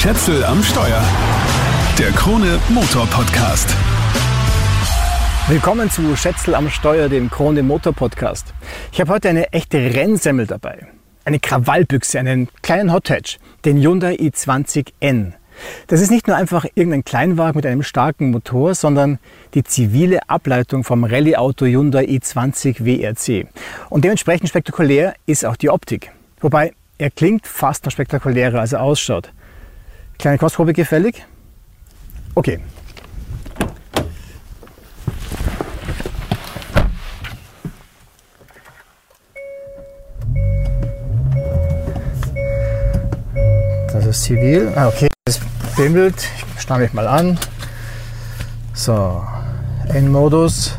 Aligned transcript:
Schätzel 0.00 0.42
am 0.44 0.62
Steuer. 0.62 1.04
Der 1.98 2.10
Krone 2.12 2.58
Motor 2.70 3.06
Podcast. 3.08 3.68
Willkommen 5.46 5.90
zu 5.90 6.16
Schätzel 6.16 6.54
am 6.54 6.70
Steuer, 6.70 7.10
dem 7.10 7.28
Krone 7.28 7.62
Motor 7.62 7.92
Podcast. 7.92 8.54
Ich 8.92 9.00
habe 9.02 9.12
heute 9.12 9.28
eine 9.28 9.52
echte 9.52 9.76
Rennsemmel 9.76 10.46
dabei. 10.46 10.86
Eine 11.26 11.38
Krawallbüchse, 11.38 12.18
einen 12.18 12.48
kleinen 12.62 12.94
Hot 12.94 13.10
Hatch, 13.10 13.38
den 13.66 13.76
Hyundai 13.76 14.14
i20N. 14.14 15.34
Das 15.88 16.00
ist 16.00 16.10
nicht 16.10 16.28
nur 16.28 16.36
einfach 16.38 16.64
irgendein 16.74 17.04
Kleinwagen 17.04 17.56
mit 17.56 17.66
einem 17.66 17.82
starken 17.82 18.30
Motor, 18.30 18.74
sondern 18.74 19.18
die 19.52 19.64
zivile 19.64 20.30
Ableitung 20.30 20.82
vom 20.82 21.04
Rallye-Auto 21.04 21.66
Hyundai 21.66 22.06
i20 22.06 22.86
WRC. 22.86 23.46
Und 23.90 24.06
dementsprechend 24.06 24.48
spektakulär 24.48 25.12
ist 25.26 25.44
auch 25.44 25.56
die 25.56 25.68
Optik. 25.68 26.10
Wobei 26.40 26.72
er 26.96 27.10
klingt 27.10 27.46
fast 27.46 27.84
noch 27.84 27.92
spektakulärer, 27.92 28.60
als 28.60 28.72
er 28.72 28.80
ausschaut. 28.80 29.30
Kleine 30.20 30.36
Kostprobe 30.36 30.74
gefällig? 30.74 31.24
Okay. 32.34 32.60
Das 43.90 44.04
ist 44.04 44.24
zivil. 44.24 44.70
Ah, 44.76 44.88
okay, 44.88 45.08
das 45.24 45.40
bimmelt. 45.74 46.28
Ich 46.54 46.60
schnapp 46.60 46.80
mich 46.80 46.92
mal 46.92 47.08
an. 47.08 47.38
So, 48.74 49.24
Endmodus. 49.88 50.76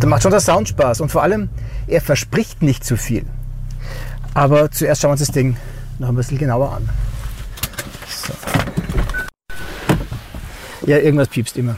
Da 0.00 0.08
macht 0.08 0.22
schon 0.22 0.32
der 0.32 0.40
Sound 0.40 0.68
Spaß 0.68 1.00
und 1.00 1.12
vor 1.12 1.22
allem, 1.22 1.48
er 1.94 2.00
verspricht 2.00 2.62
nicht 2.62 2.84
zu 2.84 2.96
viel. 2.96 3.24
Aber 4.34 4.70
zuerst 4.70 5.00
schauen 5.00 5.10
wir 5.10 5.12
uns 5.12 5.20
das 5.20 5.30
Ding 5.30 5.56
noch 5.98 6.08
ein 6.08 6.16
bisschen 6.16 6.38
genauer 6.38 6.72
an. 6.72 6.88
So. 8.08 8.34
Ja, 10.86 10.98
irgendwas 10.98 11.28
piepst 11.28 11.56
immer. 11.56 11.76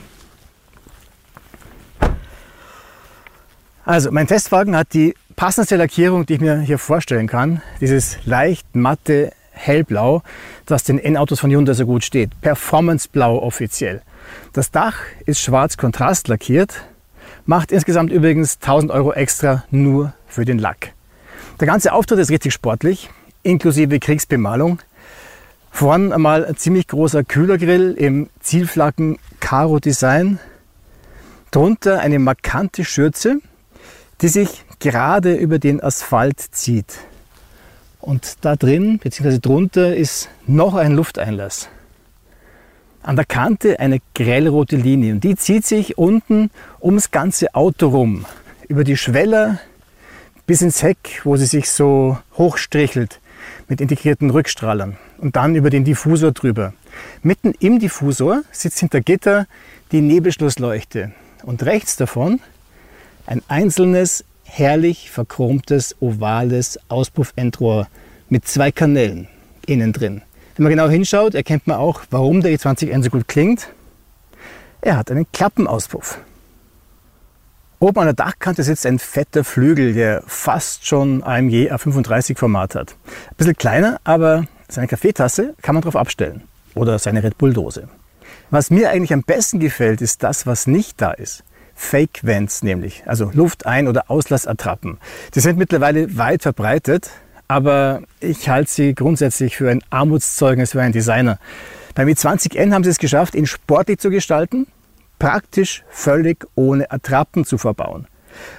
Also, 3.84 4.10
mein 4.10 4.26
Testwagen 4.26 4.74
hat 4.74 4.94
die 4.94 5.14
passendste 5.36 5.76
Lackierung, 5.76 6.26
die 6.26 6.34
ich 6.34 6.40
mir 6.40 6.58
hier 6.60 6.78
vorstellen 6.78 7.28
kann. 7.28 7.62
Dieses 7.80 8.16
leicht 8.24 8.74
matte 8.74 9.32
Hellblau, 9.52 10.22
das 10.64 10.82
den 10.82 10.98
N-Autos 10.98 11.40
von 11.40 11.50
Hyundai 11.50 11.74
so 11.74 11.86
gut 11.86 12.04
steht. 12.04 12.40
Performance 12.40 13.08
Blau 13.08 13.38
offiziell. 13.38 14.02
Das 14.54 14.70
Dach 14.70 14.96
ist 15.24 15.40
schwarz 15.40 15.76
kontrastlackiert, 15.76 16.82
macht 17.46 17.72
insgesamt 17.72 18.12
übrigens 18.12 18.56
1000 18.56 18.90
Euro 18.90 19.12
extra 19.12 19.64
nur 19.70 20.12
für 20.26 20.44
den 20.44 20.58
Lack. 20.58 20.92
Der 21.60 21.66
ganze 21.66 21.92
Auftritt 21.92 22.18
ist 22.18 22.30
richtig 22.30 22.52
sportlich, 22.52 23.08
inklusive 23.42 23.98
Kriegsbemalung. 23.98 24.80
Vorn 25.70 26.12
einmal 26.12 26.44
ein 26.44 26.56
ziemlich 26.56 26.88
großer 26.88 27.24
Kühlergrill 27.24 27.94
im 27.96 28.28
Zielflacken 28.40 29.18
Caro 29.40 29.78
Design. 29.78 30.38
Drunter 31.50 32.00
eine 32.00 32.18
markante 32.18 32.84
Schürze, 32.84 33.38
die 34.20 34.28
sich 34.28 34.64
gerade 34.80 35.34
über 35.34 35.58
den 35.58 35.82
Asphalt 35.82 36.40
zieht. 36.40 36.98
Und 38.00 38.44
da 38.44 38.56
drin, 38.56 38.98
beziehungsweise 39.02 39.40
drunter, 39.40 39.96
ist 39.96 40.28
noch 40.46 40.74
ein 40.74 40.92
Lufteinlass. 40.92 41.68
An 43.06 43.14
der 43.14 43.24
Kante 43.24 43.78
eine 43.78 44.00
grellrote 44.16 44.74
Linie 44.74 45.12
und 45.12 45.22
die 45.22 45.36
zieht 45.36 45.64
sich 45.64 45.96
unten 45.96 46.50
ums 46.82 47.12
ganze 47.12 47.54
Auto 47.54 47.90
rum. 47.90 48.26
Über 48.66 48.82
die 48.82 48.96
Schweller 48.96 49.60
bis 50.48 50.60
ins 50.60 50.82
Heck, 50.82 51.20
wo 51.22 51.36
sie 51.36 51.46
sich 51.46 51.70
so 51.70 52.18
hochstrichelt 52.36 53.20
mit 53.68 53.80
integrierten 53.80 54.30
Rückstrahlern 54.30 54.96
und 55.18 55.36
dann 55.36 55.54
über 55.54 55.70
den 55.70 55.84
Diffusor 55.84 56.32
drüber. 56.32 56.74
Mitten 57.22 57.52
im 57.60 57.78
Diffusor 57.78 58.42
sitzt 58.50 58.80
hinter 58.80 59.00
Gitter 59.02 59.46
die 59.92 60.00
Nebelschlussleuchte 60.00 61.12
und 61.44 61.62
rechts 61.64 61.94
davon 61.94 62.40
ein 63.24 63.40
einzelnes, 63.46 64.24
herrlich 64.42 65.12
verchromtes, 65.12 65.94
ovales 66.00 66.80
Auspuffendrohr 66.88 67.86
mit 68.28 68.48
zwei 68.48 68.72
Kanälen 68.72 69.28
innen 69.64 69.92
drin. 69.92 70.22
Wenn 70.56 70.64
man 70.64 70.70
genau 70.70 70.88
hinschaut, 70.88 71.34
erkennt 71.34 71.66
man 71.66 71.76
auch, 71.76 72.02
warum 72.10 72.40
der 72.40 72.52
E20N 72.52 73.02
so 73.02 73.10
gut 73.10 73.28
klingt. 73.28 73.68
Er 74.80 74.96
hat 74.96 75.10
einen 75.10 75.30
Klappenauspuff. 75.30 76.18
Oben 77.78 77.98
an 77.98 78.06
der 78.06 78.14
Dachkante 78.14 78.62
sitzt 78.62 78.86
ein 78.86 78.98
fetter 78.98 79.44
Flügel, 79.44 79.92
der 79.92 80.22
fast 80.26 80.86
schon 80.86 81.22
AMG 81.22 81.70
A35 81.70 82.38
Format 82.38 82.74
hat. 82.74 82.96
Ein 83.04 83.36
bisschen 83.36 83.56
kleiner, 83.56 84.00
aber 84.04 84.46
seine 84.68 84.88
Kaffeetasse 84.88 85.54
kann 85.60 85.74
man 85.74 85.82
drauf 85.82 85.94
abstellen. 85.94 86.44
Oder 86.74 86.98
seine 86.98 87.22
Red 87.22 87.36
Bull 87.36 87.52
Dose. 87.52 87.88
Was 88.50 88.70
mir 88.70 88.90
eigentlich 88.90 89.12
am 89.12 89.24
besten 89.24 89.60
gefällt, 89.60 90.00
ist 90.00 90.22
das, 90.22 90.46
was 90.46 90.66
nicht 90.66 91.02
da 91.02 91.10
ist. 91.10 91.44
Fake 91.74 92.20
Vents 92.22 92.62
nämlich, 92.62 93.02
also 93.04 93.30
Luftein- 93.34 93.88
oder 93.88 94.10
Auslassattrappen. 94.10 94.96
Die 95.34 95.40
sind 95.40 95.58
mittlerweile 95.58 96.16
weit 96.16 96.40
verbreitet, 96.40 97.10
aber 97.48 98.02
ich 98.20 98.48
halte 98.48 98.70
sie 98.70 98.94
grundsätzlich 98.94 99.56
für 99.56 99.70
ein 99.70 99.82
Armutszeugnis 99.90 100.72
für 100.72 100.82
einen 100.82 100.92
Designer. 100.92 101.38
Beim 101.94 102.08
i20N 102.08 102.72
haben 102.72 102.84
sie 102.84 102.90
es 102.90 102.98
geschafft, 102.98 103.34
ihn 103.34 103.46
sportlich 103.46 103.98
zu 103.98 104.10
gestalten, 104.10 104.66
praktisch 105.18 105.84
völlig 105.88 106.46
ohne 106.54 106.90
Attrappen 106.90 107.44
zu 107.44 107.58
verbauen. 107.58 108.06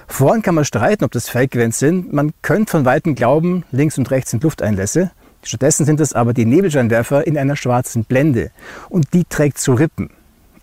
Vorn 0.06 0.42
kann 0.42 0.54
man 0.54 0.64
streiten, 0.64 1.04
ob 1.04 1.12
das 1.12 1.28
Fake-Vents 1.28 1.78
sind. 1.78 2.12
Man 2.12 2.32
könnte 2.42 2.72
von 2.72 2.84
Weitem 2.84 3.14
glauben, 3.14 3.64
links 3.70 3.96
und 3.96 4.10
rechts 4.10 4.32
sind 4.32 4.42
Lufteinlässe. 4.42 5.12
Stattdessen 5.44 5.86
sind 5.86 6.00
es 6.00 6.14
aber 6.14 6.34
die 6.34 6.46
Nebelscheinwerfer 6.46 7.26
in 7.26 7.38
einer 7.38 7.54
schwarzen 7.54 8.04
Blende. 8.04 8.50
Und 8.88 9.14
die 9.14 9.24
trägt 9.24 9.58
zu 9.58 9.74
Rippen. 9.74 10.10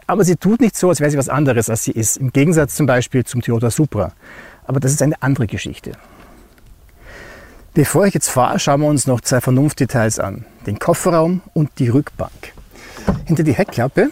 Aber 0.08 0.24
sie 0.24 0.36
tut 0.36 0.60
nicht 0.60 0.76
so, 0.76 0.90
als 0.90 1.00
wäre 1.00 1.10
sie 1.10 1.18
was 1.18 1.30
anderes, 1.30 1.70
als 1.70 1.84
sie 1.84 1.92
ist. 1.92 2.18
Im 2.18 2.34
Gegensatz 2.34 2.76
zum 2.76 2.86
Beispiel 2.86 3.24
zum 3.24 3.42
Toyota 3.42 3.72
Supra. 3.72 4.12
Aber 4.66 4.80
das 4.80 4.92
ist 4.92 5.02
eine 5.02 5.22
andere 5.22 5.48
Geschichte. 5.48 5.94
Bevor 7.76 8.08
ich 8.08 8.16
jetzt 8.16 8.30
fahre, 8.30 8.58
schauen 8.58 8.82
wir 8.82 8.88
uns 8.88 9.06
noch 9.06 9.22
zwei 9.22 9.42
Vernunftdetails 9.42 10.20
an. 10.20 10.46
Den 10.66 10.80
Kofferraum 10.80 11.42
und 11.54 11.70
die 11.78 11.90
Rückbank. 11.90 12.54
Hinter 13.26 13.44
die 13.44 13.54
Heckklappe 13.54 14.10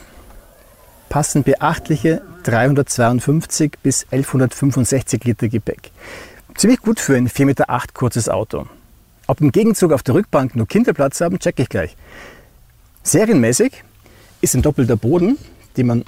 passen 1.10 1.42
beachtliche 1.42 2.22
352 2.44 3.80
bis 3.82 4.04
1165 4.12 5.24
Liter 5.24 5.48
Gepäck. 5.48 5.92
Ziemlich 6.54 6.82
gut 6.82 7.00
für 7.00 7.16
ein 7.16 7.28
4,8 7.28 7.46
Meter 7.46 7.66
kurzes 7.94 8.30
Auto. 8.30 8.68
Ob 9.26 9.42
im 9.42 9.52
Gegenzug 9.52 9.94
auf 9.94 10.04
der 10.04 10.14
Rückbank 10.14 10.56
nur 10.56 10.68
Kinderplatz 10.68 11.22
haben, 11.22 11.40
checke 11.40 11.64
ich 11.64 11.70
gleich. 11.70 11.96
Serienmäßig 13.02 13.84
ist 14.42 14.54
ein 14.54 14.62
doppelter 14.62 14.98
Boden 14.98 15.40
die 15.78 15.84
man 15.84 16.04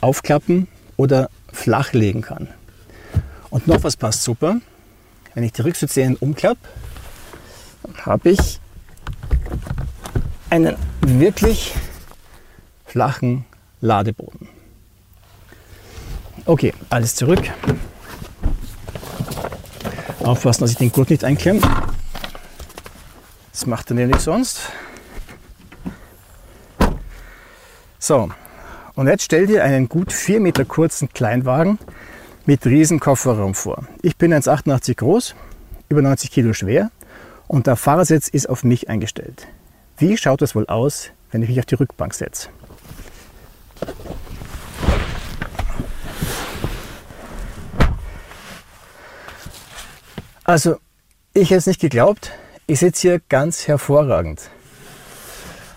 aufklappen 0.00 0.68
oder 0.96 1.30
flachlegen 1.52 2.22
kann. 2.22 2.48
Und 3.50 3.66
noch 3.66 3.82
was 3.82 3.96
passt 3.96 4.22
super. 4.22 4.60
Wenn 5.34 5.44
ich 5.44 5.52
die 5.52 5.62
Rücksitze 5.62 6.16
umklappe, 6.20 6.60
habe 8.02 8.30
ich 8.30 8.60
einen 10.50 10.76
wirklich 11.00 11.74
flachen 12.84 13.44
Ladeboden. 13.80 14.48
Okay, 16.46 16.74
alles 16.88 17.14
zurück. 17.14 17.42
Aufpassen, 20.20 20.62
dass 20.62 20.72
ich 20.72 20.78
den 20.78 20.92
Gurt 20.92 21.10
nicht 21.10 21.24
einklemme. 21.24 21.60
Das 23.52 23.66
macht 23.66 23.90
er 23.90 23.94
nämlich 23.94 24.20
sonst. 24.20 24.60
So, 27.98 28.30
und 28.94 29.06
jetzt 29.06 29.24
stell 29.24 29.46
dir 29.46 29.62
einen 29.62 29.88
gut 29.88 30.12
4 30.12 30.40
Meter 30.40 30.64
kurzen 30.64 31.10
Kleinwagen 31.10 31.78
mit 32.46 32.64
riesen 32.66 33.00
Kofferraum 33.00 33.54
vor. 33.54 33.84
Ich 34.02 34.16
bin 34.16 34.32
1,88 34.32 34.96
groß, 34.96 35.34
über 35.88 36.02
90 36.02 36.30
Kilo 36.30 36.52
schwer 36.52 36.90
und 37.48 37.66
der 37.66 37.76
Fahrersitz 37.76 38.28
ist 38.28 38.48
auf 38.48 38.64
mich 38.64 38.88
eingestellt. 38.88 39.46
Wie 39.98 40.16
schaut 40.16 40.42
das 40.42 40.54
wohl 40.54 40.66
aus, 40.66 41.10
wenn 41.30 41.42
ich 41.42 41.48
mich 41.48 41.58
auf 41.58 41.66
die 41.66 41.74
Rückbank 41.74 42.14
setze? 42.14 42.48
Also, 50.44 50.78
ich 51.32 51.50
hätte 51.50 51.58
es 51.58 51.66
nicht 51.66 51.80
geglaubt. 51.80 52.32
Ich 52.66 52.80
sitze 52.80 53.02
hier 53.02 53.20
ganz 53.28 53.68
hervorragend. 53.68 54.50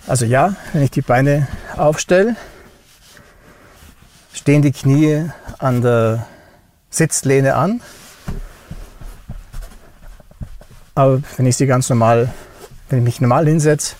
Also 0.08 0.26
ja, 0.26 0.56
wenn 0.74 0.82
ich 0.82 0.92
die 0.92 1.02
Beine 1.02 1.48
aufstelle, 1.78 2.36
stehen 4.34 4.62
die 4.62 4.72
Knie 4.72 5.30
an 5.60 5.82
der 5.82 6.28
Sitzlehne 6.94 7.56
an. 7.56 7.82
Aber 10.96 11.22
wenn 11.38 11.46
ich 11.46 11.58
sie 11.58 11.66
ganz 11.66 11.90
normal, 11.90 12.32
wenn 12.90 13.00
ich 13.00 13.06
mich 13.06 13.22
normal 13.22 13.48
hinsetze, 13.48 13.96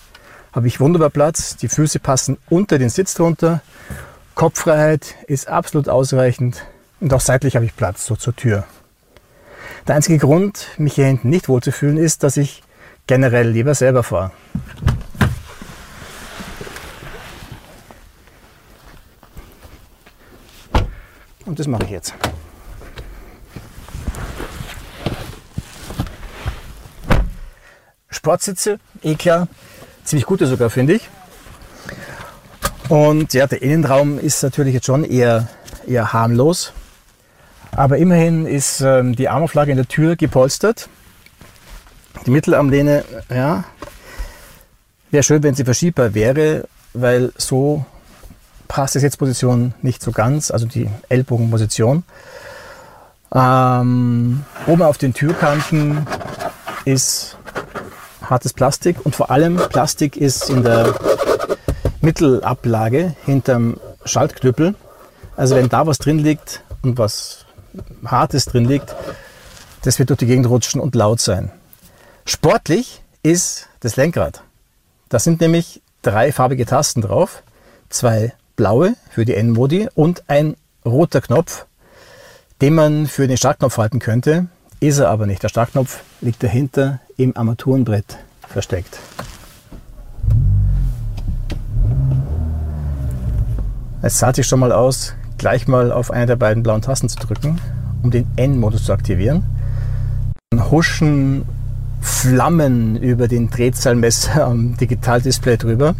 habe 0.52 0.68
ich 0.68 0.78
wunderbar 0.78 1.10
Platz. 1.10 1.56
Die 1.56 1.68
Füße 1.68 1.98
passen 1.98 2.38
unter 2.48 2.78
den 2.78 2.88
Sitz 2.88 3.14
drunter. 3.14 3.60
Kopffreiheit 4.36 5.16
ist 5.26 5.48
absolut 5.48 5.88
ausreichend 5.88 6.64
und 7.00 7.12
auch 7.12 7.20
seitlich 7.20 7.56
habe 7.56 7.66
ich 7.66 7.74
Platz, 7.74 8.06
so 8.06 8.16
zur 8.16 8.36
Tür. 8.36 8.64
Der 9.88 9.96
einzige 9.96 10.18
Grund, 10.18 10.68
mich 10.78 10.94
hier 10.94 11.06
hinten 11.06 11.28
nicht 11.30 11.48
wohlzufühlen, 11.48 11.98
ist, 11.98 12.22
dass 12.22 12.36
ich 12.36 12.62
generell 13.06 13.48
lieber 13.48 13.74
selber 13.74 14.02
fahre. 14.02 14.30
Und 21.44 21.58
das 21.58 21.66
mache 21.66 21.84
ich 21.84 21.90
jetzt. 21.90 22.14
Sportsitze, 28.14 28.78
eh 29.02 29.14
klar, 29.14 29.48
ziemlich 30.04 30.26
gute 30.26 30.46
sogar, 30.46 30.70
finde 30.70 30.94
ich. 30.94 31.08
Und 32.88 33.32
ja, 33.32 33.46
der 33.46 33.62
Innenraum 33.62 34.18
ist 34.18 34.42
natürlich 34.42 34.74
jetzt 34.74 34.86
schon 34.86 35.04
eher, 35.04 35.48
eher 35.86 36.12
harmlos. 36.12 36.72
Aber 37.72 37.98
immerhin 37.98 38.46
ist 38.46 38.80
ähm, 38.80 39.16
die 39.16 39.28
Armauflage 39.28 39.70
in 39.70 39.76
der 39.76 39.88
Tür 39.88 40.16
gepolstert. 40.16 40.88
Die 42.26 42.30
Mittelarmlehne, 42.30 43.04
ja, 43.28 43.64
wäre 45.10 45.22
schön, 45.22 45.42
wenn 45.42 45.54
sie 45.54 45.64
verschiebbar 45.64 46.14
wäre, 46.14 46.68
weil 46.92 47.32
so 47.36 47.84
passt 48.68 48.94
die 48.94 49.00
Sitzposition 49.00 49.74
nicht 49.82 50.02
so 50.02 50.12
ganz, 50.12 50.50
also 50.50 50.66
die 50.66 50.88
Ellbogenposition. 51.08 52.04
Ähm, 53.34 54.44
oben 54.66 54.82
auf 54.82 54.98
den 54.98 55.12
Türkanten 55.12 56.06
ist 56.84 57.36
hartes 58.30 58.52
Plastik 58.52 59.04
und 59.04 59.14
vor 59.14 59.30
allem 59.30 59.56
Plastik 59.56 60.16
ist 60.16 60.50
in 60.50 60.62
der 60.62 60.94
Mittelablage 62.00 63.14
hinterm 63.24 63.78
Schaltknüppel. 64.04 64.74
Also 65.36 65.56
wenn 65.56 65.68
da 65.68 65.86
was 65.86 65.98
drin 65.98 66.18
liegt 66.18 66.62
und 66.82 66.98
was 66.98 67.44
Hartes 68.04 68.44
drin 68.44 68.64
liegt, 68.66 68.94
das 69.82 69.98
wird 69.98 70.10
durch 70.10 70.18
die 70.18 70.26
Gegend 70.26 70.48
rutschen 70.48 70.80
und 70.80 70.94
laut 70.94 71.20
sein. 71.20 71.50
Sportlich 72.24 73.02
ist 73.22 73.68
das 73.80 73.96
Lenkrad. 73.96 74.42
Da 75.08 75.18
sind 75.18 75.40
nämlich 75.40 75.82
drei 76.02 76.32
farbige 76.32 76.66
Tasten 76.66 77.02
drauf. 77.02 77.42
Zwei 77.90 78.32
blaue 78.56 78.94
für 79.10 79.24
die 79.24 79.34
N-Modi 79.34 79.88
und 79.94 80.24
ein 80.28 80.56
roter 80.84 81.20
Knopf, 81.20 81.66
den 82.60 82.74
man 82.74 83.06
für 83.06 83.26
den 83.26 83.36
Startknopf 83.36 83.76
halten 83.78 83.98
könnte. 83.98 84.46
Ist 84.80 84.98
er 84.98 85.08
aber 85.08 85.26
nicht. 85.26 85.42
Der 85.42 85.48
Startknopf 85.48 86.00
liegt 86.20 86.42
dahinter 86.42 87.00
im 87.16 87.36
Armaturenbrett 87.36 88.18
versteckt. 88.46 88.98
Es 94.02 94.18
zahlt 94.18 94.36
sich 94.36 94.46
schon 94.46 94.60
mal 94.60 94.72
aus, 94.72 95.14
gleich 95.38 95.66
mal 95.66 95.90
auf 95.90 96.10
eine 96.10 96.26
der 96.26 96.36
beiden 96.36 96.62
blauen 96.62 96.82
Tasten 96.82 97.08
zu 97.08 97.16
drücken, 97.16 97.58
um 98.02 98.10
den 98.10 98.26
N-Modus 98.36 98.84
zu 98.84 98.92
aktivieren. 98.92 99.44
Dann 100.50 100.70
huschen 100.70 101.46
Flammen 102.02 102.96
über 102.96 103.28
den 103.28 103.48
Drehzahlmesser 103.48 104.44
am 104.44 104.76
Digitaldisplay 104.76 105.56
drüber. 105.56 105.94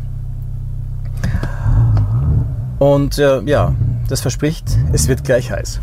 Und 2.78 3.18
äh, 3.18 3.40
ja, 3.42 3.72
das 4.08 4.20
verspricht, 4.20 4.76
es 4.92 5.08
wird 5.08 5.24
gleich 5.24 5.50
heiß. 5.50 5.80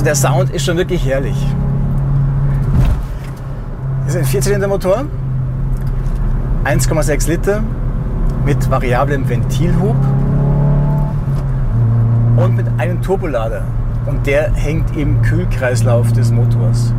Also 0.00 0.08
der 0.08 0.14
Sound 0.14 0.48
ist 0.48 0.64
schon 0.64 0.78
wirklich 0.78 1.04
herrlich. 1.04 1.36
Das 4.06 4.14
ist 4.14 4.20
ein 4.20 4.24
Vierzylindermotor, 4.24 5.04
1,6 6.64 7.28
Liter 7.28 7.62
mit 8.46 8.70
variablem 8.70 9.28
Ventilhub 9.28 9.96
und 12.38 12.56
mit 12.56 12.66
einem 12.78 13.02
Turbolader. 13.02 13.64
Und 14.06 14.26
der 14.26 14.50
hängt 14.54 14.96
im 14.96 15.20
Kühlkreislauf 15.20 16.10
des 16.12 16.30
Motors. 16.30 16.94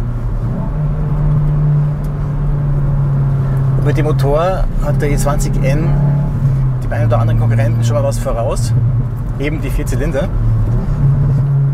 Und 3.79 3.85
mit 3.87 3.97
dem 3.97 4.05
Motor 4.05 4.65
hat 4.83 5.01
der 5.01 5.09
E20N 5.09 5.87
dem 6.83 6.91
einen 6.91 7.07
oder 7.07 7.17
anderen 7.17 7.39
Konkurrenten 7.39 7.83
schon 7.83 7.95
mal 7.95 8.03
was 8.03 8.19
voraus. 8.19 8.71
Eben 9.39 9.59
die 9.59 9.71
vier 9.71 9.87
Zylinder. 9.87 10.29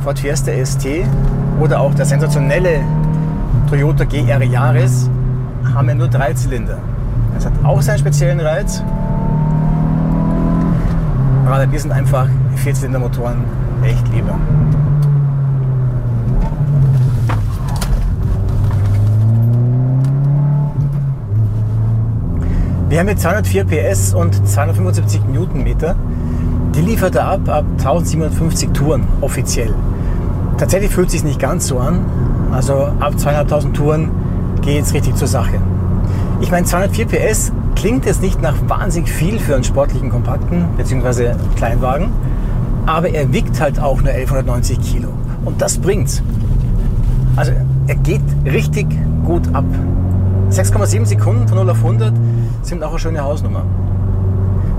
Ford 0.08 0.20
Fiesta 0.20 0.54
ST 0.66 0.88
oder 1.60 1.82
auch 1.82 1.94
der 1.94 2.06
sensationelle 2.06 2.80
Toyota 3.70 4.06
GR 4.06 4.42
Yaris 4.42 5.10
haben 5.76 5.90
ja 5.90 5.96
nur 5.96 6.08
drei 6.08 6.32
Zylinder. 6.32 6.78
Das 7.36 7.46
hat 7.46 7.52
auch 7.62 7.82
seinen 7.82 7.98
speziellen 7.98 8.40
Reiz. 8.40 8.82
Aber 11.46 11.70
wir 11.70 11.78
sind 11.78 11.92
einfach 11.92 12.30
Vierzylindermotoren 12.56 13.44
echt 13.84 14.08
lieber. 14.14 14.34
Wir 22.88 23.00
haben 23.02 23.10
jetzt 23.10 23.24
204 23.24 23.66
PS 23.66 24.14
und 24.14 24.48
275 24.48 25.26
Newtonmeter. 25.34 25.98
Die 26.74 26.82
liefert 26.82 27.16
er 27.16 27.26
ab 27.26 27.50
ab 27.50 27.66
1750 27.78 28.72
Touren 28.72 29.06
offiziell. 29.20 29.74
Tatsächlich 30.58 30.92
fühlt 30.92 31.08
es 31.08 31.14
sich 31.14 31.24
nicht 31.24 31.40
ganz 31.40 31.68
so 31.68 31.80
an. 31.80 32.06
Also 32.52 32.90
ab 33.00 33.20
2500 33.20 33.76
Touren 33.76 34.12
geht 34.62 34.84
es 34.84 34.94
richtig 34.94 35.16
zur 35.16 35.28
Sache. 35.28 35.62
Ich 36.42 36.52
meine, 36.52 36.66
204 36.66 37.06
PS 37.08 37.52
klingt 37.76 38.06
jetzt 38.06 38.22
nicht 38.22 38.42
nach 38.42 38.56
wahnsinnig 38.68 39.12
viel 39.12 39.40
für 39.40 39.56
einen 39.56 39.64
sportlichen 39.64 40.10
Kompakten 40.10 40.66
bzw. 40.78 41.36
Kleinwagen, 41.56 42.10
aber 42.86 43.10
er 43.10 43.32
wiegt 43.32 43.60
halt 43.62 43.80
auch 43.80 44.02
nur 44.02 44.12
1190 44.12 44.82
Kilo. 44.82 45.10
Und 45.46 45.62
das 45.62 45.78
bringt's. 45.78 46.24
Also 47.36 47.52
er 47.88 47.96
geht 47.96 48.22
richtig 48.46 48.88
gut 49.26 49.54
ab. 49.54 49.66
6,7 50.50 51.06
Sekunden 51.06 51.48
von 51.48 51.58
0 51.58 51.70
auf 51.70 51.78
100 51.78 52.14
sind 52.64 52.84
auch 52.84 52.92
eine 52.92 53.00
schöne 53.00 53.24
Hausnummer. 53.24 53.64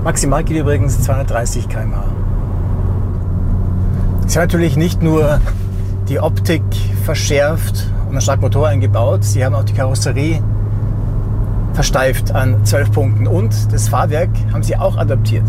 Maximal 0.03 0.43
geht 0.43 0.57
übrigens 0.57 0.99
230 1.01 1.69
km/h. 1.69 2.03
Ist 4.25 4.35
natürlich 4.35 4.77
nicht 4.77 5.01
nur 5.01 5.39
die 6.09 6.19
Optik 6.19 6.63
verschärft 7.05 7.87
und 8.09 8.17
einen 8.17 8.41
Motor 8.41 8.67
eingebaut, 8.67 9.23
sie 9.23 9.45
haben 9.45 9.53
auch 9.53 9.63
die 9.63 9.73
Karosserie 9.73 10.41
versteift 11.73 12.33
an 12.33 12.65
12 12.65 12.91
Punkten 12.91 13.27
und 13.27 13.71
das 13.71 13.87
Fahrwerk 13.87 14.29
haben 14.51 14.63
sie 14.63 14.75
auch 14.75 14.97
adaptiert. 14.97 15.45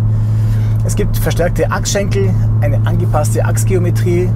Es 0.85 0.97
gibt 0.97 1.17
verstärkte 1.17 1.71
Achsschenkel, 1.71 2.31
eine 2.61 2.87
angepasste 2.87 3.45
Achsgeometrie, 3.45 4.29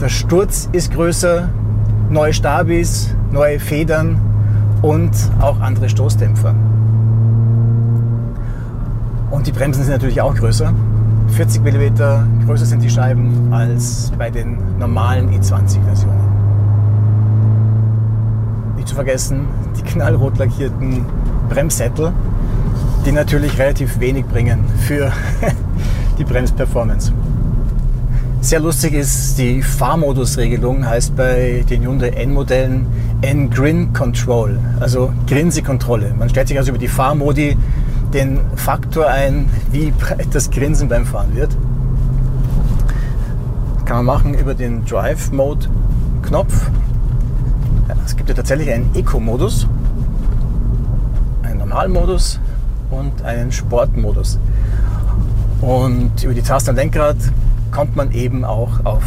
der 0.00 0.08
Sturz 0.08 0.68
ist 0.72 0.92
größer, 0.92 1.48
neue 2.10 2.32
Stabis, 2.32 3.14
neue 3.32 3.58
Federn 3.58 4.20
und 4.82 5.10
auch 5.40 5.60
andere 5.60 5.88
Stoßdämpfer. 5.88 6.54
Und 9.30 9.46
die 9.46 9.52
Bremsen 9.52 9.82
sind 9.82 9.92
natürlich 9.92 10.20
auch 10.20 10.34
größer. 10.34 10.72
40 11.30 11.62
mm 11.62 12.44
größer 12.46 12.66
sind 12.66 12.82
die 12.82 12.90
Scheiben 12.90 13.52
als 13.52 14.12
bei 14.18 14.30
den 14.30 14.78
normalen 14.78 15.30
E20-Versionen. 15.30 16.20
Nicht 18.76 18.88
zu 18.88 18.94
vergessen 18.94 19.46
die 19.76 19.82
knallrot 19.82 20.38
lackierten 20.38 21.04
Bremssättel, 21.48 22.12
die 23.06 23.12
natürlich 23.12 23.58
relativ 23.58 23.98
wenig 24.00 24.26
bringen 24.26 24.64
für 24.86 25.12
die 26.18 26.24
Bremsperformance. 26.24 27.12
Sehr 28.42 28.60
lustig 28.60 28.94
ist 28.94 29.38
die 29.38 29.60
Fahrmodusregelung, 29.60 30.86
heißt 30.86 31.14
bei 31.14 31.62
den 31.68 31.82
Hyundai 31.82 32.08
N-Modellen 32.08 32.86
N-Grin 33.20 33.92
Control, 33.92 34.58
also 34.80 35.12
Grinsekontrolle. 35.26 36.14
Man 36.18 36.30
stellt 36.30 36.48
sich 36.48 36.56
also 36.56 36.70
über 36.70 36.78
die 36.78 36.88
Fahrmodi 36.88 37.56
den 38.12 38.40
Faktor 38.56 39.06
ein, 39.08 39.48
wie 39.70 39.92
breit 39.92 40.28
das 40.32 40.50
Grinsen 40.50 40.88
beim 40.88 41.06
Fahren 41.06 41.34
wird. 41.34 41.56
Kann 43.84 43.98
man 43.98 44.06
machen 44.06 44.34
über 44.34 44.54
den 44.54 44.84
Drive 44.84 45.30
Mode 45.32 45.68
Knopf. 46.22 46.70
Es 48.04 48.16
gibt 48.16 48.28
ja 48.28 48.34
tatsächlich 48.34 48.72
einen 48.72 48.94
Eco-Modus, 48.94 49.66
einen 51.42 51.58
Normalmodus 51.58 52.40
und 52.90 53.22
einen 53.22 53.52
Sportmodus. 53.52 54.38
Und 55.60 56.22
über 56.22 56.34
die 56.34 56.42
Taste 56.42 56.70
am 56.70 56.76
Lenkrad 56.76 57.16
kommt 57.70 57.96
man 57.96 58.12
eben 58.12 58.44
auch 58.44 58.84
auf 58.84 59.04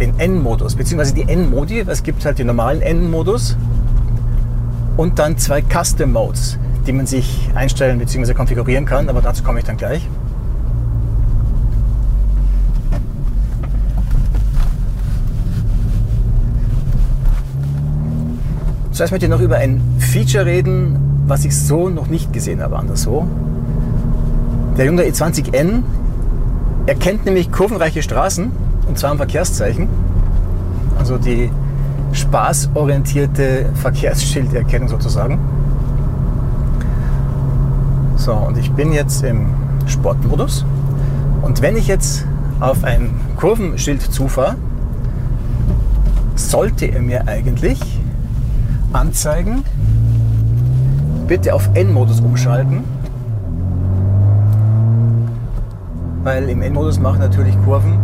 den 0.00 0.18
N-Modus, 0.18 0.74
beziehungsweise 0.74 1.14
die 1.14 1.28
N-Modi. 1.28 1.80
Es 1.86 2.02
gibt 2.02 2.24
halt 2.24 2.38
den 2.38 2.46
normalen 2.46 2.80
N-Modus 2.80 3.56
und 4.96 5.18
dann 5.18 5.38
zwei 5.38 5.62
Custom 5.62 6.12
Modes 6.12 6.58
die 6.86 6.92
man 6.92 7.06
sich 7.06 7.48
einstellen 7.54 7.98
bzw. 7.98 8.34
konfigurieren 8.34 8.84
kann, 8.84 9.08
aber 9.08 9.20
dazu 9.20 9.42
komme 9.42 9.60
ich 9.60 9.64
dann 9.64 9.76
gleich. 9.76 10.08
Zuerst 18.92 19.10
möchte 19.10 19.26
ich 19.26 19.30
noch 19.30 19.40
über 19.40 19.56
ein 19.56 19.80
Feature 19.98 20.44
reden, 20.44 21.24
was 21.26 21.44
ich 21.44 21.58
so 21.58 21.88
noch 21.88 22.08
nicht 22.08 22.32
gesehen 22.32 22.60
habe 22.60 22.78
anderswo. 22.78 23.26
Der 24.76 24.86
Hyundai 24.86 25.08
i20N 25.08 25.82
erkennt 26.86 27.24
nämlich 27.24 27.50
kurvenreiche 27.50 28.02
Straßen 28.02 28.50
und 28.86 28.98
zwar 28.98 29.12
am 29.12 29.16
Verkehrszeichen. 29.16 29.88
Also 30.98 31.16
die 31.16 31.50
spaßorientierte 32.12 33.66
Verkehrsschilderkennung 33.74 34.88
sozusagen. 34.88 35.38
So, 38.22 38.34
und 38.34 38.56
ich 38.56 38.70
bin 38.70 38.92
jetzt 38.92 39.24
im 39.24 39.46
Sportmodus. 39.88 40.64
Und 41.42 41.60
wenn 41.60 41.76
ich 41.76 41.88
jetzt 41.88 42.24
auf 42.60 42.84
ein 42.84 43.10
Kurvenschild 43.36 44.00
zufahre, 44.00 44.54
sollte 46.36 46.86
er 46.86 47.02
mir 47.02 47.26
eigentlich 47.26 47.80
anzeigen, 48.92 49.64
bitte 51.26 51.52
auf 51.52 51.68
N-Modus 51.74 52.20
umschalten. 52.20 52.84
Weil 56.22 56.48
im 56.48 56.62
N-Modus 56.62 57.00
machen 57.00 57.18
natürlich 57.18 57.60
Kurven, 57.64 57.98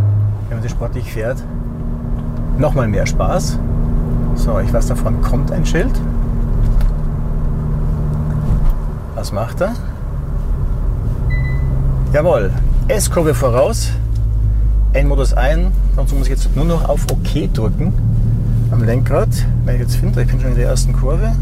wenn 0.49 0.59
man 0.59 0.63
sie 0.65 0.69
sportlich 0.69 1.13
fährt, 1.13 1.45
nochmal 2.59 2.89
mehr 2.89 3.07
Spaß. 3.07 3.57
So, 4.35 4.59
ich 4.59 4.73
weiß 4.73 4.89
davon 4.89 5.23
kommt 5.23 5.53
ein 5.53 5.65
Schild. 5.65 5.93
Was 9.15 9.31
macht 9.31 9.61
er? 9.61 9.75
Jawohl, 12.11 12.50
S-Kurve 12.88 13.35
voraus, 13.35 13.91
N-Modus 14.95 15.35
ein, 15.35 15.73
dazu 15.95 16.15
muss 16.15 16.27
ich 16.27 16.31
jetzt 16.31 16.57
nur 16.57 16.65
noch 16.65 16.88
auf 16.88 17.05
OK 17.12 17.53
drücken 17.53 17.93
am 18.71 18.83
Lenkrad. 18.83 19.29
Wenn 19.67 19.75
ich 19.75 19.83
jetzt 19.83 19.97
finde, 19.97 20.23
ich 20.23 20.29
bin 20.29 20.41
schon 20.41 20.53
in 20.53 20.57
der 20.57 20.69
ersten 20.69 20.95
Kurve. 20.95 21.33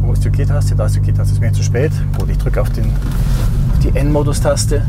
Wo 0.00 0.12
ist 0.12 0.24
die 0.24 0.28
OK-Taste? 0.28 0.76
Da 0.76 0.86
ist 0.86 0.94
die 0.94 1.00
OK-Taste, 1.00 1.32
ist 1.32 1.40
mir 1.40 1.52
zu 1.52 1.64
spät. 1.64 1.90
Gut, 2.16 2.30
ich 2.30 2.38
drücke 2.38 2.60
auf, 2.60 2.68
auf 2.68 3.78
die 3.82 3.98
N-Modus-Taste. 3.98 4.82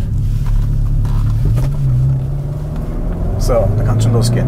So, 3.39 3.53
dann 3.75 3.85
kann 3.87 3.97
es 3.97 4.03
schon 4.03 4.13
losgehen. 4.13 4.47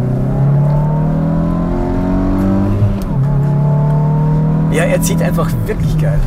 Ja, 4.72 4.84
er 4.84 5.02
zieht 5.02 5.22
einfach 5.24 5.50
wirklich 5.66 5.98
geil. 5.98 6.20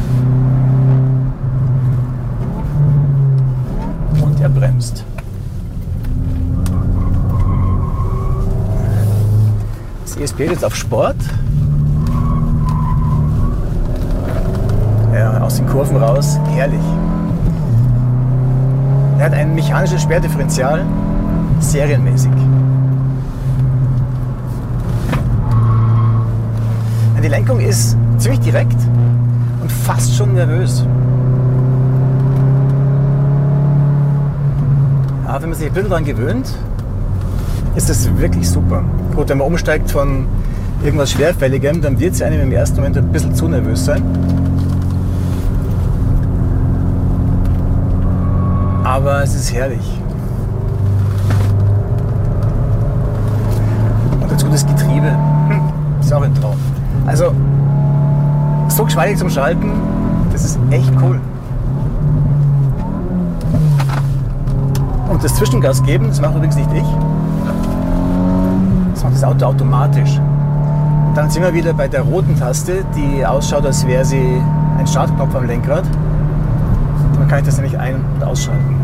Und 4.39 4.45
er 4.45 4.51
bremst. 4.51 5.05
Das 10.05 10.17
ESP 10.17 10.41
jetzt 10.43 10.65
auf 10.65 10.77
Sport. 10.77 11.17
Ja, 15.13 15.41
aus 15.41 15.57
den 15.57 15.67
Kurven 15.67 15.97
raus, 15.97 16.39
herrlich. 16.55 16.79
Er 19.19 19.25
hat 19.25 19.33
ein 19.33 19.57
mechanisches 19.57 20.03
Sperrdifferential, 20.03 20.85
serienmäßig. 21.59 22.31
Die 27.21 27.29
Lenkung 27.29 27.59
ist 27.59 27.97
ziemlich 28.19 28.41
direkt 28.41 28.77
und 29.61 29.73
fast 29.73 30.15
schon 30.15 30.35
nervös. 30.35 30.87
Aber 35.29 35.43
wenn 35.43 35.51
man 35.51 35.59
sich 35.59 35.69
ein 35.69 35.75
bisschen 35.75 35.91
daran 35.91 36.05
gewöhnt, 36.07 36.55
ist 37.77 37.91
das 37.91 38.09
wirklich 38.17 38.49
super. 38.49 38.83
Gut, 39.15 39.29
wenn 39.29 39.37
man 39.37 39.47
umsteigt 39.47 39.91
von 39.91 40.27
irgendwas 40.83 41.11
Schwerfälligem, 41.11 41.83
dann 41.83 42.01
wird 42.01 42.15
es 42.15 42.23
einem 42.23 42.41
im 42.41 42.51
ersten 42.51 42.77
Moment 42.77 42.97
ein 42.97 43.13
bisschen 43.13 43.35
zu 43.35 43.47
nervös 43.47 43.85
sein. 43.85 44.03
Aber 48.85 49.23
es 49.23 49.35
ist 49.35 49.53
herrlich. 49.53 50.01
Und 54.23 54.33
dazu 54.33 54.49
das 54.49 54.67
Getriebe. 54.67 55.15
Ist 56.01 56.11
auch 56.11 56.23
ein 56.23 56.35
Traum. 56.37 56.57
Also, 57.07 57.35
so 58.69 58.85
geschmeidig 58.85 59.19
zum 59.19 59.29
Schalten, 59.29 59.73
das 60.33 60.45
ist 60.45 60.59
echt 60.71 60.91
cool. 61.03 61.21
Und 65.09 65.25
das 65.25 65.35
Zwischengas 65.35 65.83
geben, 65.83 66.09
das 66.09 66.21
macht 66.21 66.35
übrigens 66.37 66.57
nicht 66.57 66.71
ich. 66.73 66.85
Das 68.95 69.03
macht 69.03 69.15
das 69.15 69.25
Auto 69.25 69.47
automatisch. 69.47 70.19
Und 71.09 71.15
dann 71.17 71.31
sind 71.31 71.43
wir 71.43 71.55
wieder 71.55 71.73
bei 71.73 71.89
der 71.89 72.03
roten 72.03 72.39
Taste, 72.39 72.85
die 72.95 73.25
ausschaut, 73.25 73.65
als 73.65 73.87
wäre 73.87 74.05
sie 74.05 74.41
ein 74.79 74.87
Startknopf 74.87 75.35
am 75.35 75.47
Lenkrad. 75.47 75.85
Dann 77.15 77.29
kann 77.29 77.39
ich 77.41 77.47
das 77.47 77.57
nämlich 77.57 77.79
ein- 77.79 78.05
und 78.15 78.25
ausschalten. 78.25 78.77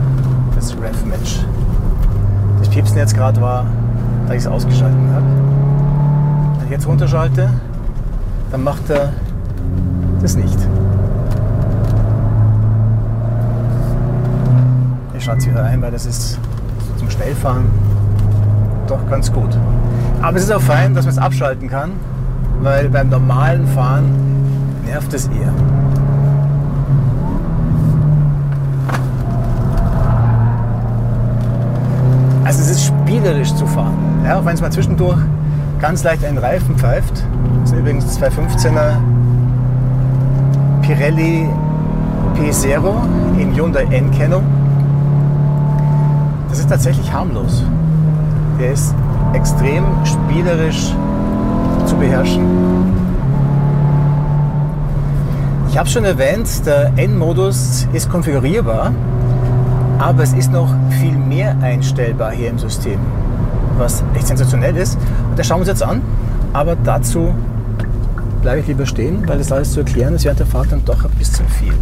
Das 0.55 0.73
Ref-Match. 0.73 1.45
Das 2.59 2.69
Piepsen 2.69 2.97
jetzt 2.97 3.15
gerade 3.15 3.41
war, 3.41 3.67
da 4.27 4.35
ich 4.35 4.41
es 4.41 4.47
ausgeschalten 4.47 5.13
habe. 5.13 5.27
Wenn 6.59 6.67
ich 6.67 6.71
jetzt 6.73 6.87
runterschalte, 6.87 7.51
dann 8.51 8.65
macht 8.65 8.89
er 8.89 9.13
das 10.23 10.37
nicht. 10.37 10.59
Es 15.27 15.47
wieder 15.47 15.65
ein, 15.65 15.81
weil 15.81 15.91
das 15.91 16.05
ist 16.05 16.39
zum 16.99 17.09
Schnellfahren 17.09 17.65
doch 18.87 19.09
ganz 19.09 19.33
gut. 19.33 19.59
Aber 20.21 20.37
es 20.37 20.45
ist 20.45 20.53
auch 20.53 20.61
fein, 20.61 20.95
dass 20.95 21.07
man 21.07 21.15
es 21.15 21.19
abschalten 21.19 21.71
kann, 21.71 21.93
weil 22.61 22.91
beim 22.91 23.09
normalen 23.09 23.67
Fahren 23.69 24.05
nervt 24.85 25.15
es 25.15 25.29
eher. 25.29 25.53
Also 32.45 32.61
es 32.61 32.71
ist 32.71 32.85
spielerisch 32.85 33.55
zu 33.55 33.67
fahren. 33.67 33.97
Ja, 34.27 34.39
auch 34.39 34.45
wenn 34.45 34.55
es 34.55 34.61
mal 34.61 34.71
zwischendurch 34.71 35.21
ganz 35.81 36.05
leicht 36.05 36.23
einen 36.23 36.37
Reifen 36.37 36.77
pfeift. 36.77 37.25
Das 37.63 37.71
sind 37.71 37.79
übrigens 37.79 38.21
215er 38.21 38.97
Pirelli 40.83 41.49
P0 42.37 42.95
in 43.39 43.55
Hyundai 43.55 43.85
N-Kennung. 43.91 44.64
Das 46.55 46.61
ist 46.61 46.71
tatsächlich 46.71 47.13
harmlos. 47.13 47.65
Der 48.61 48.71
ist 48.71 48.95
extrem 49.33 49.85
spielerisch 50.05 50.95
zu 51.85 51.97
beherrschen. 51.97 52.45
Ich 55.69 55.77
habe 55.77 55.89
schon 55.89 56.05
erwähnt, 56.05 56.65
der 56.65 56.93
N-Modus 56.97 57.89
ist 57.93 58.09
konfigurierbar, 58.09 58.93
aber 59.99 60.23
es 60.23 60.33
ist 60.33 60.53
noch 60.53 60.73
viel 61.01 61.17
mehr 61.17 61.57
einstellbar 61.61 62.31
hier 62.31 62.51
im 62.51 62.61
System, 62.61 63.01
was 63.77 64.05
echt 64.15 64.29
sensationell 64.29 64.77
ist. 64.77 64.97
Das 65.35 65.49
schauen 65.49 65.57
wir 65.57 65.63
uns 65.63 65.69
jetzt 65.71 65.83
an, 65.83 66.03
aber 66.53 66.77
dazu 66.77 67.35
bleibe 68.43 68.61
ich 68.61 68.69
lieber 68.69 68.87
stehen, 68.87 69.27
weil 69.27 69.39
das 69.39 69.51
alles 69.51 69.73
zu 69.73 69.81
erklären 69.81 70.15
ist 70.15 70.25
während 70.25 70.39
der 70.39 70.47
Fahrt 70.47 70.71
dann 70.71 70.85
doch 70.85 71.05
ein 71.05 71.11
bisschen 71.19 71.49
viel. 71.49 71.75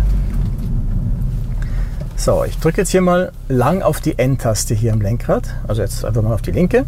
So, 2.17 2.45
ich 2.45 2.59
drücke 2.59 2.83
jetzt 2.83 2.91
hier 2.91 3.01
mal 3.01 3.33
lang 3.49 3.83
auf 3.83 4.01
die 4.01 4.19
N-Taste 4.19 4.75
hier 4.75 4.93
am 4.93 5.01
Lenkrad, 5.01 5.49
also 5.67 5.83
jetzt 5.83 6.05
einfach 6.05 6.23
mal 6.23 6.35
auf 6.35 6.43
die 6.43 6.53
linke. 6.53 6.85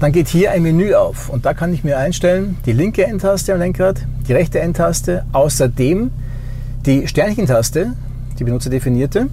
Dann 0.00 0.12
geht 0.12 0.28
hier 0.28 0.50
ein 0.50 0.62
Menü 0.62 0.94
auf 0.94 1.28
und 1.28 1.46
da 1.46 1.54
kann 1.54 1.72
ich 1.72 1.84
mir 1.84 1.98
einstellen, 1.98 2.56
die 2.66 2.72
linke 2.72 3.06
N-Taste 3.06 3.52
am 3.52 3.60
Lenkrad, 3.60 4.00
die 4.26 4.32
rechte 4.32 4.58
N-Taste, 4.58 5.24
außerdem 5.32 6.10
die 6.86 7.06
Sternchen-Taste, 7.06 7.92
die 8.38 8.44
benutzerdefinierte, 8.44 9.28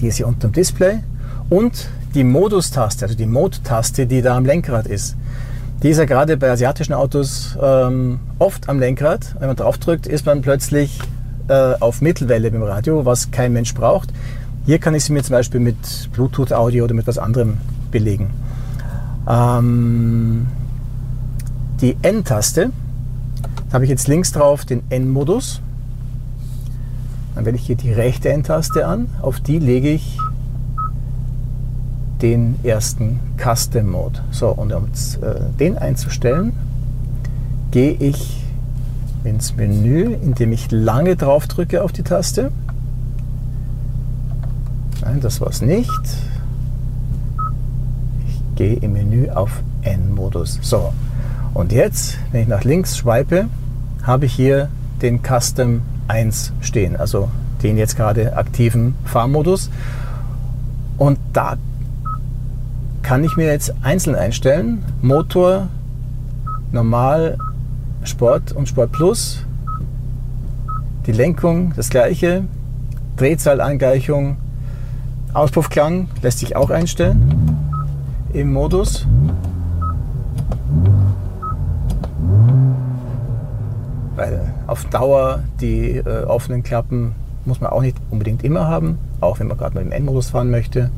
die 0.00 0.08
ist 0.08 0.16
hier 0.16 0.26
unter 0.26 0.48
dem 0.48 0.52
Display 0.52 0.98
und 1.48 1.88
die 2.14 2.24
Modus-Taste, 2.24 3.04
also 3.04 3.16
die 3.16 3.26
Mode-Taste, 3.26 4.06
die 4.06 4.22
da 4.22 4.36
am 4.36 4.44
Lenkrad 4.44 4.86
ist. 4.86 5.16
Die 5.82 5.90
ist 5.90 5.98
ja 5.98 6.04
gerade 6.04 6.36
bei 6.36 6.50
asiatischen 6.50 6.92
Autos 6.92 7.56
ähm, 7.62 8.18
oft 8.40 8.68
am 8.68 8.80
Lenkrad. 8.80 9.36
Wenn 9.38 9.46
man 9.46 9.56
drauf 9.56 9.78
drückt, 9.78 10.08
ist 10.08 10.26
man 10.26 10.42
plötzlich 10.42 10.98
äh, 11.48 11.74
auf 11.80 12.00
Mittelwelle 12.00 12.50
beim 12.50 12.62
Radio, 12.62 13.04
was 13.04 13.30
kein 13.30 13.52
Mensch 13.52 13.74
braucht. 13.74 14.12
Hier 14.66 14.78
kann 14.78 14.94
ich 14.94 15.04
sie 15.04 15.12
mir 15.12 15.22
zum 15.22 15.34
Beispiel 15.34 15.60
mit 15.60 16.10
Bluetooth-Audio 16.12 16.84
oder 16.84 16.94
mit 16.94 17.06
was 17.06 17.18
anderem 17.18 17.58
belegen. 17.90 18.30
Ähm, 19.28 20.46
die 21.80 21.96
N-Taste, 22.02 22.70
da 23.68 23.74
habe 23.74 23.84
ich 23.84 23.90
jetzt 23.90 24.08
links 24.08 24.32
drauf 24.32 24.64
den 24.64 24.82
N-Modus. 24.90 25.60
Dann 27.34 27.44
wähle 27.44 27.56
ich 27.56 27.66
hier 27.66 27.76
die 27.76 27.92
rechte 27.92 28.30
N-Taste 28.30 28.86
an. 28.86 29.08
Auf 29.22 29.40
die 29.40 29.58
lege 29.58 29.90
ich 29.90 30.18
den 32.20 32.56
ersten 32.64 33.20
Custom 33.36 33.90
Mode. 33.90 34.20
So, 34.30 34.48
und 34.48 34.72
um 34.72 34.84
äh, 34.86 35.40
den 35.58 35.78
einzustellen, 35.78 36.52
gehe 37.70 37.92
ich 37.92 38.37
ins 39.24 39.56
Menü, 39.56 40.14
indem 40.22 40.52
ich 40.52 40.70
lange 40.70 41.16
drauf 41.16 41.46
drücke 41.46 41.82
auf 41.82 41.92
die 41.92 42.02
Taste. 42.02 42.50
Nein, 45.02 45.20
das 45.20 45.40
war 45.40 45.48
es 45.48 45.62
nicht. 45.62 45.90
Ich 48.28 48.56
gehe 48.56 48.74
im 48.76 48.92
Menü 48.92 49.30
auf 49.30 49.62
N-Modus. 49.82 50.58
So, 50.62 50.92
Und 51.54 51.72
jetzt, 51.72 52.18
wenn 52.32 52.42
ich 52.42 52.48
nach 52.48 52.64
links 52.64 52.94
swipe, 52.94 53.46
habe 54.02 54.26
ich 54.26 54.32
hier 54.32 54.68
den 55.02 55.20
Custom 55.22 55.82
1 56.08 56.52
stehen, 56.60 56.96
also 56.96 57.28
den 57.62 57.76
jetzt 57.76 57.96
gerade 57.96 58.36
aktiven 58.36 58.94
Fahrmodus. 59.04 59.70
Und 60.96 61.18
da 61.32 61.56
kann 63.02 63.24
ich 63.24 63.36
mir 63.36 63.46
jetzt 63.46 63.74
einzeln 63.82 64.14
einstellen. 64.16 64.84
Motor, 65.02 65.68
Normal, 66.72 67.38
Sport 68.04 68.52
und 68.52 68.68
Sport 68.68 68.92
Plus. 68.92 69.44
Die 71.06 71.12
Lenkung 71.12 71.72
das 71.76 71.90
gleiche. 71.90 72.44
Drehzahlangleichung, 73.16 74.36
Auspuffklang 75.34 76.08
lässt 76.22 76.38
sich 76.38 76.54
auch 76.54 76.70
einstellen 76.70 77.58
im 78.32 78.52
Modus. 78.52 79.06
Weil 84.16 84.40
auf 84.66 84.84
Dauer 84.86 85.42
die 85.60 85.96
äh, 85.96 86.24
offenen 86.24 86.62
Klappen 86.62 87.14
muss 87.44 87.60
man 87.60 87.70
auch 87.70 87.82
nicht 87.82 87.96
unbedingt 88.10 88.44
immer 88.44 88.68
haben, 88.68 88.98
auch 89.20 89.40
wenn 89.40 89.48
man 89.48 89.58
gerade 89.58 89.74
mal 89.74 89.80
im 89.82 89.92
N-Modus 89.92 90.30
fahren 90.30 90.50
möchte. 90.50 90.90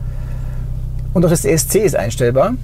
Und 1.14 1.24
auch 1.24 1.30
das 1.30 1.44
ESC 1.44 1.76
ist 1.76 1.96
einstellbar. 1.96 2.54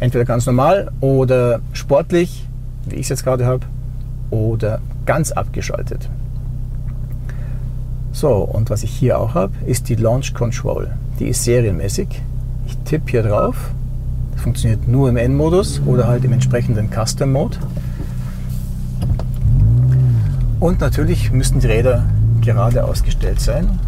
Entweder 0.00 0.24
ganz 0.24 0.46
normal 0.46 0.90
oder 1.00 1.60
sportlich, 1.72 2.47
wie 2.90 2.96
ich 2.96 3.02
es 3.02 3.08
jetzt 3.08 3.24
gerade 3.24 3.46
habe, 3.46 3.66
oder 4.30 4.80
ganz 5.06 5.32
abgeschaltet. 5.32 6.08
So, 8.12 8.34
und 8.36 8.70
was 8.70 8.82
ich 8.82 8.90
hier 8.90 9.18
auch 9.18 9.34
habe, 9.34 9.52
ist 9.66 9.88
die 9.88 9.94
Launch 9.94 10.34
Control. 10.34 10.90
Die 11.20 11.28
ist 11.28 11.44
serienmäßig. 11.44 12.08
Ich 12.66 12.76
tippe 12.78 13.10
hier 13.10 13.22
drauf. 13.22 13.70
Das 14.32 14.42
funktioniert 14.42 14.88
nur 14.88 15.08
im 15.08 15.16
N-Modus 15.16 15.80
oder 15.86 16.08
halt 16.08 16.24
im 16.24 16.32
entsprechenden 16.32 16.90
Custom 16.90 17.32
Mode. 17.32 17.58
Und 20.60 20.80
natürlich 20.80 21.30
müssten 21.30 21.60
die 21.60 21.68
Räder 21.68 22.04
gerade 22.40 22.84
ausgestellt 22.84 23.40
sein. 23.40 23.78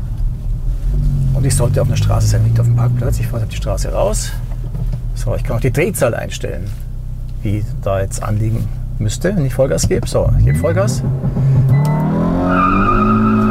Und 1.35 1.45
ich 1.45 1.55
sollte 1.55 1.81
auf 1.81 1.89
einer 1.89 1.97
Straße 1.97 2.29
sein, 2.29 2.45
nicht 2.45 2.61
auf 2.61 2.67
dem 2.67 2.77
Parkplatz. 2.77 3.19
Ich 3.19 3.27
fahre 3.27 3.43
auf 3.43 3.49
die 3.49 3.57
Straße 3.57 3.93
raus. 3.93 4.31
So, 5.15 5.35
ich 5.35 5.43
kann 5.43 5.57
auch 5.57 5.61
die 5.61 5.73
Drehzahl 5.73 6.15
einstellen, 6.15 6.69
wie 7.43 7.65
da 7.83 8.01
jetzt 8.01 8.23
anliegen 8.23 8.69
müsste, 9.01 9.35
wenn 9.35 9.45
ich 9.45 9.55
Vollgas 9.55 9.89
gebe. 9.89 10.07
So, 10.07 10.31
ich 10.39 10.45
gebe 10.45 10.59
Vollgas. 10.59 11.03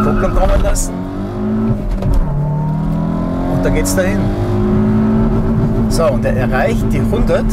Kupplung 0.04 0.36
kommen 0.36 0.64
lassen. 0.64 0.94
Und 3.54 3.66
dann 3.66 3.74
geht 3.74 3.86
es 3.86 3.96
dahin. 3.96 4.20
So, 5.90 6.06
und 6.08 6.24
er 6.24 6.36
erreicht 6.36 6.86
die 6.92 7.00
100 7.00 7.44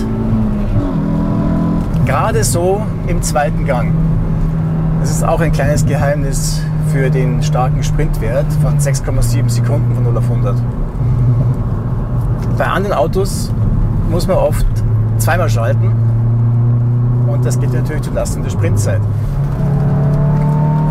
gerade 2.05 2.45
so 2.45 2.83
im 3.09 3.21
zweiten 3.21 3.65
Gang. 3.67 3.93
Das 5.01 5.11
ist 5.11 5.25
auch 5.25 5.41
ein 5.41 5.53
kleines 5.53 5.85
Geheimnis 5.85 6.63
für 6.93 7.11
den 7.11 7.43
starken 7.43 7.83
Sprintwert 7.83 8.47
von 8.63 8.79
6,7 8.79 9.49
Sekunden 9.49 9.95
von 9.95 10.05
0 10.05 10.17
auf 10.19 10.31
100. 10.31 10.57
Bei 12.57 12.67
anderen 12.67 12.97
Autos 12.97 13.53
muss 14.11 14.27
man 14.27 14.37
oft 14.37 14.67
zweimal 15.19 15.51
schalten 15.51 15.93
das 17.47 17.61
geht 17.61 17.73
natürlich 17.73 18.03
zu 18.03 18.11
Lasten 18.11 18.43
der 18.43 18.51
Sprintzeit. 18.51 19.01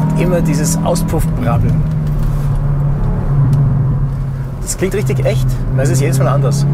Und 0.02 0.22
immer 0.22 0.40
dieses 0.40 0.78
Auspuffbrabbeln. 0.84 1.76
Das 4.62 4.78
klingt 4.78 4.96
richtig 4.96 5.26
echt, 5.26 5.48
weil 5.76 5.84
es 5.84 5.92
ist 5.92 6.02
jedes 6.02 6.18
Mal 6.18 6.30
anders. 6.30 6.66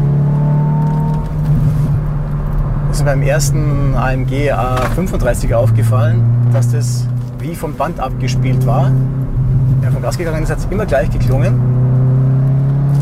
Das 2.88 2.98
ist 2.98 3.04
beim 3.04 3.22
ersten 3.22 3.94
AMG 3.96 4.52
A35 4.52 5.52
aufgefallen, 5.54 6.22
dass 6.52 6.70
das 6.70 7.06
wie 7.40 7.56
vom 7.56 7.74
Band 7.74 7.98
abgespielt 7.98 8.64
war. 8.64 8.84
Wenn 8.84 9.88
er 9.88 9.92
vom 9.92 10.02
Gas 10.02 10.16
gegangen 10.16 10.44
ist, 10.44 10.50
hat 10.50 10.58
es 10.58 10.68
immer 10.70 10.86
gleich 10.86 11.10
geklungen. 11.10 11.60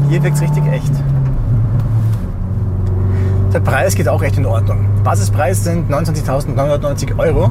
Hier 0.09 0.23
wirkt 0.23 0.37
es 0.37 0.43
richtig 0.43 0.67
echt. 0.73 0.93
Der 3.53 3.59
Preis 3.59 3.97
geht 3.97 4.09
auch 4.09 4.23
recht 4.23 4.39
in 4.39 4.47
Ordnung. 4.47 4.87
Basispreis 5.03 5.65
sind 5.65 5.91
29.990 5.91 7.19
Euro 7.19 7.51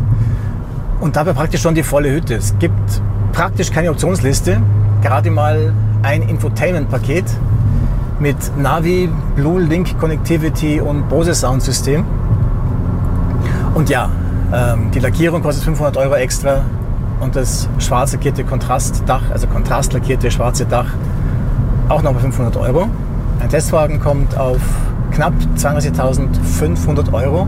und 1.02 1.16
dabei 1.18 1.34
praktisch 1.34 1.62
schon 1.62 1.76
die 1.76 1.84
volle 1.84 2.10
Hütte. 2.10 2.36
Es 2.36 2.58
gibt 2.58 3.02
praktisch 3.34 3.70
keine 3.70 3.92
Optionsliste, 3.92 4.62
gerade 5.02 5.30
mal 5.30 5.74
ein 6.02 6.22
Infotainment-Paket 6.22 7.26
mit 8.20 8.38
Navi, 8.58 9.10
Blue 9.36 9.62
Link 9.62 10.00
Connectivity 10.00 10.80
und 10.80 11.10
Bose 11.10 11.36
Sound 11.36 11.64
System. 11.64 12.06
Und 13.74 13.90
ja, 13.90 14.10
ähm, 14.54 14.92
die 14.92 15.00
Lackierung 15.00 15.42
kostet 15.42 15.66
500 15.66 15.98
Euro 15.98 16.16
extra 16.16 16.62
und 17.20 17.36
das 17.36 17.68
schwarz 17.80 18.14
lackierte 18.14 18.46
Kontrastdach, 18.46 19.24
also 19.32 19.48
kontrastlackierte 19.48 20.32
schwarze 20.32 20.66
Dach, 20.66 20.88
auch 21.90 22.02
nochmal 22.02 22.22
500 22.22 22.56
Euro. 22.56 22.88
Ein 23.42 23.50
Testwagen 23.50 24.00
kommt 24.00 24.38
auf 24.38 24.62
knapp 25.12 25.34
32.500 25.58 27.14
Euro 27.14 27.48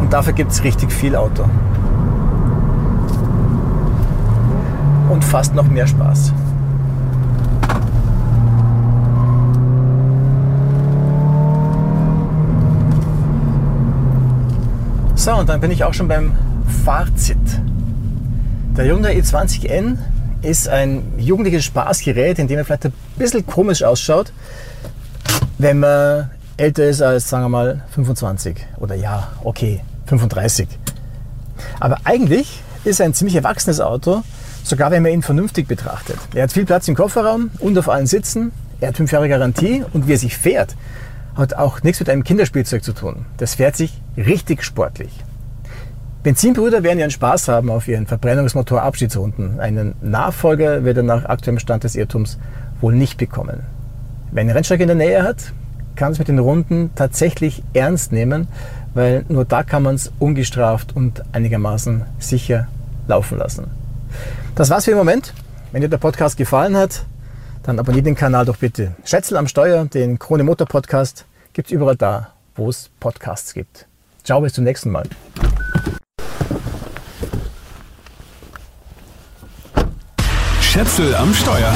und 0.00 0.12
dafür 0.12 0.32
gibt 0.32 0.52
es 0.52 0.62
richtig 0.62 0.92
viel 0.92 1.16
Auto. 1.16 1.44
Und 5.08 5.24
fast 5.24 5.54
noch 5.54 5.68
mehr 5.68 5.86
Spaß. 5.86 6.32
So, 15.14 15.34
und 15.34 15.48
dann 15.48 15.60
bin 15.60 15.72
ich 15.72 15.82
auch 15.82 15.92
schon 15.92 16.06
beim 16.06 16.32
Fazit. 16.84 17.36
Der 18.76 18.84
Hyundai 18.84 19.18
i20N 19.18 19.96
ist 20.42 20.68
ein 20.68 21.02
jugendliches 21.18 21.64
Spaßgerät, 21.64 22.38
in 22.38 22.46
dem 22.46 22.58
er 22.58 22.64
vielleicht 22.64 22.86
ein 22.86 22.92
bisschen 23.18 23.44
komisch 23.44 23.82
ausschaut, 23.82 24.32
wenn 25.58 25.80
man 25.80 26.30
älter 26.56 26.84
ist 26.84 27.02
als, 27.02 27.28
sagen 27.28 27.44
wir 27.44 27.48
mal, 27.48 27.82
25 27.90 28.56
oder 28.78 28.94
ja, 28.94 29.28
okay, 29.44 29.80
35. 30.06 30.68
Aber 31.80 31.98
eigentlich 32.04 32.62
ist 32.84 33.00
ein 33.00 33.14
ziemlich 33.14 33.36
erwachsenes 33.36 33.80
Auto, 33.80 34.22
sogar 34.62 34.90
wenn 34.90 35.02
man 35.02 35.12
ihn 35.12 35.22
vernünftig 35.22 35.68
betrachtet. 35.68 36.18
Er 36.34 36.44
hat 36.44 36.52
viel 36.52 36.64
Platz 36.64 36.88
im 36.88 36.94
Kofferraum 36.94 37.50
und 37.58 37.78
auf 37.78 37.88
allen 37.88 38.06
Sitzen, 38.06 38.52
er 38.80 38.88
hat 38.88 38.96
5 38.96 39.12
Jahre 39.12 39.28
Garantie 39.28 39.84
und 39.92 40.06
wie 40.06 40.14
er 40.14 40.18
sich 40.18 40.36
fährt, 40.36 40.76
hat 41.34 41.54
auch 41.54 41.82
nichts 41.82 42.00
mit 42.00 42.08
einem 42.08 42.24
Kinderspielzeug 42.24 42.82
zu 42.82 42.92
tun. 42.92 43.26
Das 43.36 43.54
fährt 43.54 43.76
sich 43.76 44.00
richtig 44.16 44.62
sportlich. 44.62 45.12
Benzinbrüder 46.22 46.82
werden 46.82 46.98
ihren 46.98 47.10
Spaß 47.10 47.48
haben 47.48 47.70
auf 47.70 47.86
ihren 47.86 48.06
Verbrennungsmotor-Abschiedsrunden. 48.06 49.60
Einen 49.60 49.94
Nachfolger 50.00 50.84
wird 50.84 50.96
er 50.96 51.02
nach 51.04 51.24
aktuellem 51.24 51.60
Stand 51.60 51.84
des 51.84 51.94
Irrtums 51.94 52.38
wohl 52.80 52.94
nicht 52.94 53.16
bekommen. 53.18 53.62
Wer 54.32 54.40
eine 54.40 54.54
Rennstrecke 54.54 54.82
in 54.82 54.88
der 54.88 54.96
Nähe 54.96 55.22
hat, 55.22 55.52
kann 55.94 56.12
es 56.12 56.18
mit 56.18 56.28
den 56.28 56.38
Runden 56.38 56.90
tatsächlich 56.94 57.62
ernst 57.72 58.12
nehmen, 58.12 58.48
weil 58.94 59.24
nur 59.28 59.44
da 59.44 59.62
kann 59.62 59.82
man 59.82 59.94
es 59.94 60.12
ungestraft 60.18 60.94
und 60.94 61.22
einigermaßen 61.32 62.02
sicher 62.18 62.68
laufen 63.08 63.38
lassen. 63.38 63.70
Das 64.54 64.70
war's 64.70 64.84
für 64.84 64.92
den 64.92 64.98
Moment. 64.98 65.32
Wenn 65.72 65.82
dir 65.82 65.88
der 65.88 65.98
Podcast 65.98 66.36
gefallen 66.36 66.76
hat, 66.76 67.04
dann 67.62 67.78
abonniert 67.78 68.06
den 68.06 68.14
Kanal 68.14 68.44
doch 68.44 68.56
bitte. 68.56 68.94
Schätzel 69.04 69.36
am 69.36 69.48
Steuer, 69.48 69.84
den 69.86 70.18
Krone 70.18 70.44
Motor 70.44 70.66
Podcast, 70.66 71.24
gibt 71.52 71.68
es 71.68 71.72
überall 71.72 71.96
da, 71.96 72.28
wo 72.54 72.68
es 72.68 72.90
Podcasts 73.00 73.54
gibt. 73.54 73.86
Ciao, 74.22 74.40
bis 74.40 74.54
zum 74.54 74.64
nächsten 74.64 74.90
Mal. 74.90 75.04
Schätzel 80.60 81.14
am 81.14 81.32
Steuer. 81.32 81.72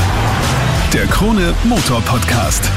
Der 0.93 1.07
Krone 1.07 1.55
Motor 1.65 2.01
Podcast. 2.03 2.69